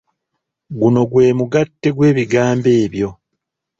Guno 0.79 1.01
gwe 1.11 1.25
mugattte 1.37 1.89
gw'ebigamba 1.95 2.69
ebyo. 2.83 3.09